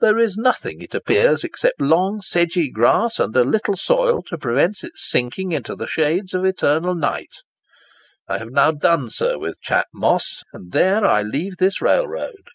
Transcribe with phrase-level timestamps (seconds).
[0.00, 4.82] There is nothing, it appears, except long sedgy grass, and a little soil to prevent
[4.82, 7.42] its sinking into the shades of eternal night.
[8.26, 12.46] I have now done, sir, with Chat Moss, and there I leave this railroad."